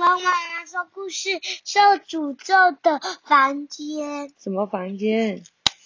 [0.00, 1.28] 妈妈要说故事
[1.62, 4.30] 《受诅咒的房间》。
[4.38, 5.44] 什么房间？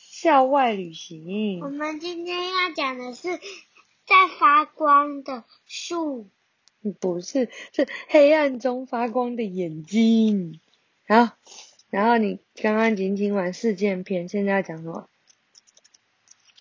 [0.09, 1.59] 校外旅行。
[1.61, 3.37] 我们今天要讲的是
[4.07, 6.29] 在发光的树。
[7.01, 10.61] 不是，是黑暗中发光的眼睛。
[11.09, 11.31] 好，
[11.91, 15.09] 然后你刚刚仅仅玩事件篇，现在要讲什么？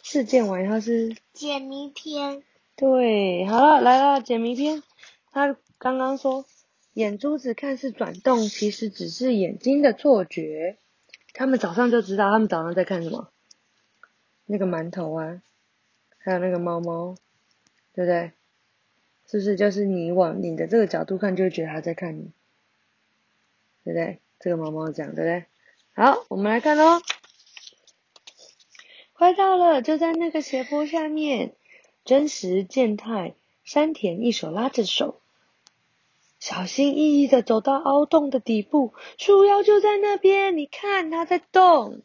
[0.02, 2.42] 事件完以后是解谜篇。
[2.76, 4.82] 对，好了，来了解谜篇。
[5.32, 6.46] 他刚刚说，
[6.94, 10.78] 眼珠子看似转动，其实只是眼睛的错觉。
[11.34, 13.30] 他们早上就知道，他们早上在看什么？
[14.46, 15.42] 那个馒头啊，
[16.20, 17.16] 还有那个猫猫，
[17.94, 18.32] 对不对？
[19.26, 22.32] 是不是就是你往你的这个角度看，就觉得他在看你，
[23.84, 24.20] 对不对？
[24.40, 25.46] 这个猫猫讲，对不对？
[25.94, 27.02] 好，我们来看喽，
[29.14, 31.56] 快到了，就在那个斜坡下面。
[32.06, 35.22] 真实健太山田一手拉着手，
[36.44, 42.02] 小心翼翼的走到凹洞的底部，树妖就在那边，你看它在动。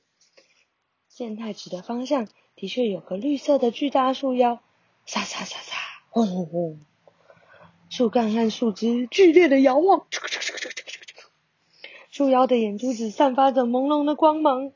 [1.09, 4.61] 健太指的方向的确有个绿色的巨大树妖，
[5.07, 5.77] 沙沙沙沙，
[6.11, 6.81] 轰轰轰。
[7.91, 10.07] 树干和树枝剧烈的摇晃，
[12.13, 14.71] 树妖的眼珠子散发着朦胧的光芒。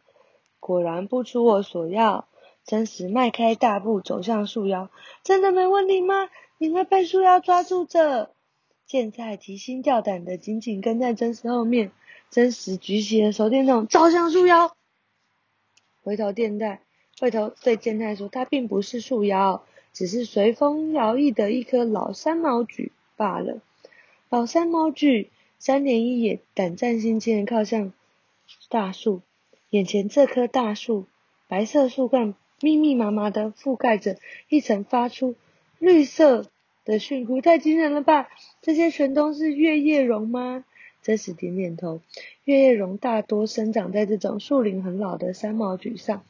[0.58, 2.26] 果然不出我所料，
[2.64, 4.90] 真实迈开大步走向树妖。
[5.22, 6.30] 真的没问题吗？
[6.58, 8.34] 你会被树妖抓住着。
[8.86, 11.92] 现在提心吊胆的紧紧跟在真实后面。
[12.30, 14.74] 真实举起了手电筒，照向树妖。
[16.02, 16.80] 回头电带，
[17.20, 23.60] 回头对健太说：“他并不是树妖，只是随风摇曳的一棵老三毛榉。”罢了，
[24.30, 27.92] 老三毛榉，三年一也胆战心惊的靠向
[28.70, 29.20] 大树。
[29.68, 31.04] 眼前这棵大树，
[31.48, 34.16] 白色树干密密麻麻的覆盖着
[34.48, 35.34] 一层发出
[35.78, 36.46] 绿色
[36.84, 38.28] 的蕈菇，太惊人了吧？
[38.60, 40.64] 这些全都是月夜榕吗？
[41.02, 42.00] 真实点点头。
[42.44, 46.24] 月夜榕大多生长在这种树龄很老的三毛榉上，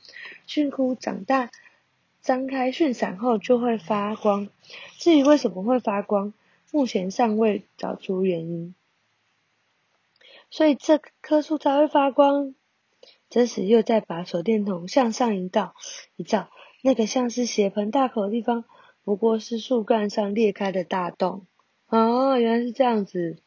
[0.46, 1.50] 蕈菇长大
[2.22, 4.48] 张开蕈伞后就会发光。
[4.98, 6.32] 至于为什么会发光？
[6.70, 8.74] 目前尚未找出原因，
[10.50, 12.54] 所以这棵树才会发光。
[13.28, 15.74] 真实又再把手电筒向上一照，
[16.16, 16.48] 一照，
[16.80, 18.64] 那个像是血盆大口的地方，
[19.04, 21.46] 不过是树干上裂开的大洞。
[21.88, 23.38] 哦，原来是这样子，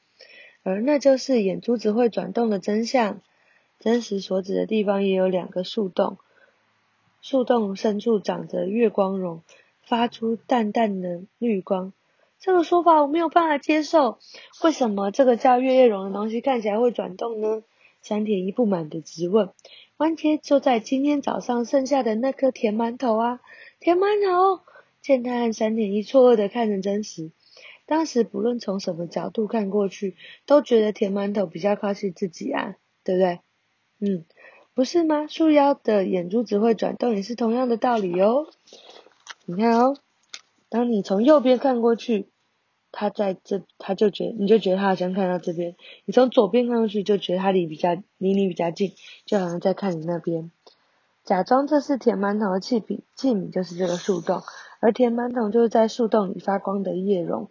[0.64, 3.22] 而那就是眼珠子会转动的真相。
[3.80, 6.18] 真实所指的地方也有两个树洞，
[7.22, 9.44] 树洞深处长着月光绒，
[9.82, 11.94] 发出淡淡的绿光。
[12.40, 14.20] 这个说法我没有办法接受。
[14.64, 17.64] 为什么这个叫月夜榕的东西看起来会转动呢？
[18.02, 19.50] 山田一不满的质问。
[19.98, 23.40] 关键就在今天早上剩下的那颗甜馒头啊！
[23.80, 24.62] 甜馒头！
[25.06, 27.30] 健太和三田一错愕的看着真实。
[27.86, 30.16] 当时不论从什么角度看过去，
[30.48, 32.74] 都觉得甜馒头比较靠近自己啊，
[33.04, 33.40] 对不对？
[34.00, 34.26] 嗯，
[34.74, 35.28] 不是吗？
[35.28, 38.48] 树妖的眼珠子会转动也是同样的道理哦。
[39.46, 39.96] 你看哦，
[40.70, 42.30] 当你从右边看过去。
[42.98, 45.76] 他在这，他就觉得，你就觉得他好像看到这边。
[46.06, 48.94] 你从左边看过去，就觉得他离比较离你比较近，
[49.26, 50.50] 就好像在看你那边。
[51.26, 54.44] 假装这是填馒头的器皿，器皿就是这个树洞，
[54.86, 57.50] 而填满桶就是在树洞里发光的叶榕，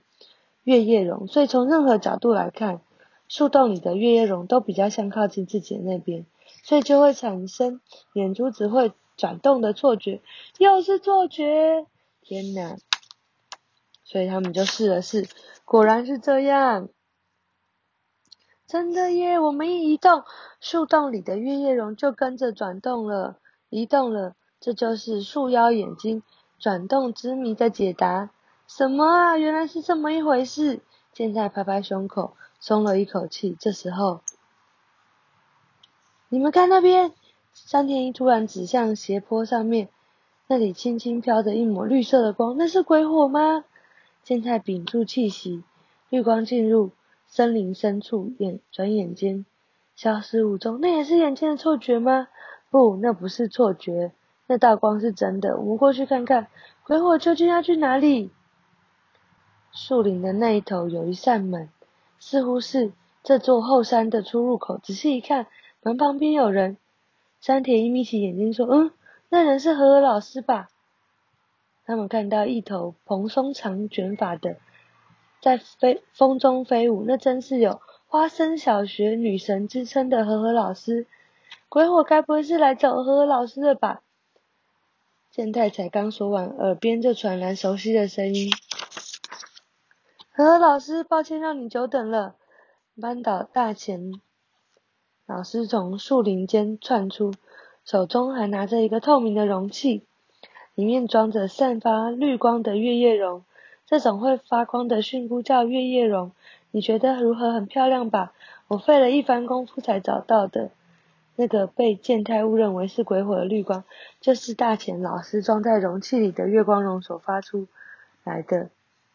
[0.63, 1.27] 月叶榕。
[1.27, 2.81] 所以从任何角度来看，
[3.27, 6.27] 树洞里的月叶榕都比较像靠近自己的那边，
[6.63, 7.81] 所以就会产生
[8.13, 10.23] 眼珠子会转动的错觉。
[10.59, 11.87] 又是错觉！
[12.23, 12.77] 天哪！
[14.05, 15.27] 所以他们就试了试，
[15.65, 16.89] 果然是这样。
[18.69, 19.41] 真的耶！
[19.41, 20.23] 我们一移动，
[20.61, 23.39] 树洞里的月叶蓉就跟着转动了，
[23.71, 24.37] 移动了。
[24.61, 26.23] 这就是树妖眼睛
[26.65, 28.31] 转动之谜的解答。
[28.67, 29.37] 什么啊？
[29.37, 30.81] 原来是这么一回事！
[31.13, 33.55] 现在拍拍胸口，松了一口气。
[33.61, 34.23] 这时候，
[36.31, 37.13] 你们看那边，
[37.53, 39.91] 山田一突然指向斜坡上面，
[40.47, 43.67] 那里轻轻飘着一抹绿色的光，那是鬼火吗？
[44.23, 45.63] 健太屏住气息，
[46.09, 46.93] 绿光进入
[47.27, 49.45] 森林深处，眼转眼间
[49.97, 50.81] 消失无踪。
[50.81, 52.29] 那也是眼前的错觉吗？
[52.71, 54.15] 不，那不是错觉，
[54.47, 55.59] 那道光是真的。
[55.59, 56.49] 我们过去看看，
[56.85, 58.31] 鬼火究竟要去哪里？
[59.73, 61.69] 树林的那一头有一扇门，
[62.19, 62.93] 似乎是
[63.23, 64.79] 这座后山的出入口。
[64.79, 65.47] 仔细一看，
[65.83, 66.77] 门旁边有人。
[67.41, 68.91] 山田一眯起眼睛说：“嗯，
[69.29, 70.69] 那人是和和老师吧？”
[71.85, 74.57] 他们看到一头蓬松长卷发的
[75.43, 81.07] 在飞风中飞舞，那真是有花生小学女神之称的和和老师。
[81.69, 84.01] 鬼火该不会是来找和和老师的吧？
[85.37, 88.53] 现在才刚说完，耳边就传来熟悉的声音
[90.31, 92.37] ：“何老师，抱歉让你久等了。”
[93.03, 94.13] 班导大前
[95.27, 97.35] 老师从树林间窜出，
[97.85, 100.07] 手中还拿着一个透明的容器，
[100.77, 103.45] 里面装着散发绿光的月夜绒。
[103.87, 106.31] 这种会发光的蕈菇叫月夜绒，
[106.71, 107.53] 你觉得如何？
[107.53, 108.33] 很漂亮吧？
[108.69, 110.71] 我费了一番功夫才找到的。
[111.37, 113.85] 那个被健太误认为是鬼火的绿光，
[114.21, 117.67] 就是大前老师装在容器里的月光绒所发出
[118.23, 118.71] 来的。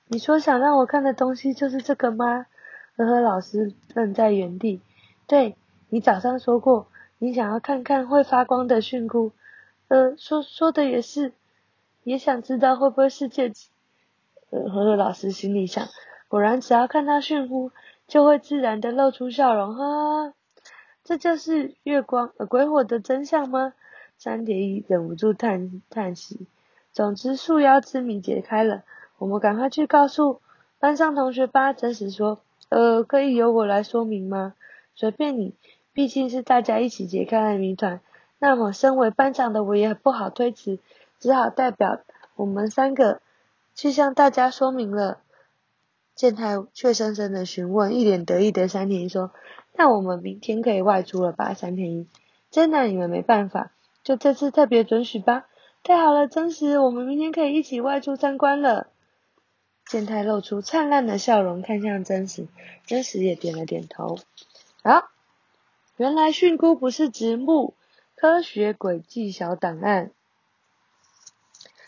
[0.07, 2.45] 你说想让我看的东西就是这个吗？
[2.97, 4.81] 呵呵，老师愣在原地。
[5.27, 5.55] 对，
[5.89, 6.87] 你早上说过，
[7.19, 9.31] 你想要看看会发光的蕈菇。
[9.87, 11.31] 呃，说说的也是，
[12.03, 13.67] 也想知道会不会是戒指。
[14.49, 15.87] 呃，呵呵，老师心里想，
[16.27, 17.71] 果然只要看到蕈菇，
[18.07, 19.75] 就会自然的露出笑容。
[19.75, 20.33] 哈，
[21.09, 23.73] 这就是月光呃鬼火的真相吗？
[24.19, 26.45] 三叠一忍不住叹叹息。
[26.93, 28.83] 总之，树妖之谜解开了，
[29.17, 30.39] 我们赶快去告诉
[30.77, 31.73] 班上同学吧。
[31.73, 32.41] 真实说。
[32.69, 34.53] 呃，可以由我来说明吗？
[34.93, 35.55] 随便你，
[35.93, 38.01] 毕竟是大家一起解开的谜团。
[38.37, 40.77] 那么，身为班长的我也不好推辞，
[41.19, 42.01] 只好代表
[42.35, 43.19] 我们三个
[43.73, 45.21] 去向大家说明了。
[46.13, 49.31] 健太怯生生的询问，一脸得意的山田一说
[49.79, 52.07] ：“那我们明天可以外出了吧？”三天一，
[52.51, 53.71] 真的你们没办法，
[54.03, 55.45] 就这次特别准许吧。
[55.83, 58.87] 太好了，真实，我们明天可以一起外出参观了。
[59.85, 62.49] 健太露出灿烂的笑容，看向真实，
[62.85, 64.19] 真实也点了点头。
[64.83, 65.07] 好，
[65.95, 67.73] 原来蕈菇不是植物，
[68.15, 70.11] 科学轨迹小档案，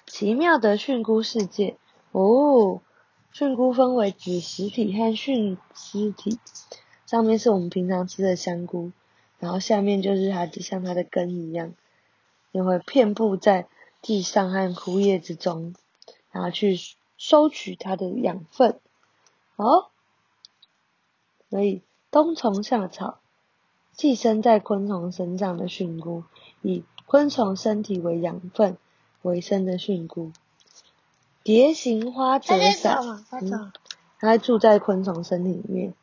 [0.07, 1.75] 奇妙的蕈菇世界。
[2.13, 2.81] 哦，
[3.33, 6.39] 蕈菇分为子实体和蕈丝体，
[7.11, 8.93] 上面是我们平常吃的香菇，
[9.39, 11.73] 然后下面就是它，像它的根一样，
[12.53, 13.67] 也会遍布在
[14.01, 15.75] 地上和枯叶之中，
[16.31, 16.79] 然后去。
[17.17, 18.79] 收取它的养分，
[19.55, 19.91] 好，
[21.51, 23.19] 所以冬虫夏草，
[23.93, 26.23] 寄生在昆虫身上的蕈菇，
[26.63, 28.75] 以昆虫身体为养分
[29.21, 30.31] 为生的蕈菇。
[31.43, 33.23] 蝶形花折伞，
[34.17, 35.93] 它住在昆虫身体里面，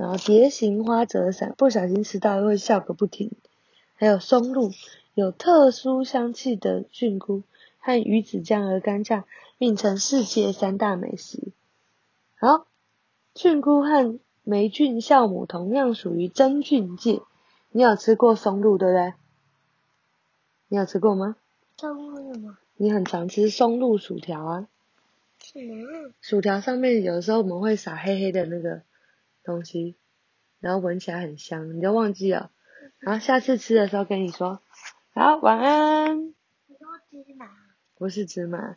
[0.00, 3.32] 然后蝶形花折伞不小心吃到会笑个不停。
[3.96, 4.72] 还有松露，
[5.12, 7.42] 有特殊香气的菌菇。
[7.82, 9.24] 和鱼子酱和干酱
[9.56, 11.52] 并称世界三大美食。
[12.38, 12.66] 好，
[13.34, 17.20] 菌菇和霉菌酵母同样属于真菌界。
[17.70, 19.14] 你有吃过松露对不对？
[20.68, 21.36] 你有吃过吗？
[21.78, 22.58] 松露吗？
[22.76, 24.68] 你很常吃松露薯条啊？
[25.38, 26.12] 什么？
[26.20, 28.82] 薯条上面有的时候我们会撒黑黑的那个
[29.50, 29.96] 东西，
[30.60, 32.50] 然后闻起来很香，你就忘记了。
[33.00, 34.60] 然后下次吃的时候跟你说。
[35.12, 36.34] 好，晚安。
[37.96, 38.76] 不是芝麻，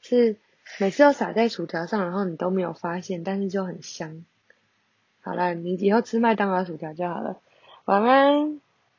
[0.00, 0.36] 是
[0.78, 4.24] 每次都撒在薯条上，然后你都没有发现，但是就很香。
[5.20, 7.40] 好了，你以后吃麦当劳薯条就好了。
[7.84, 8.60] 晚安。